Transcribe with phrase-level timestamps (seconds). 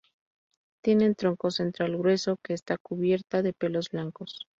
[0.83, 4.47] Tienen tronco central grueso que está cubierta de pelos blancos.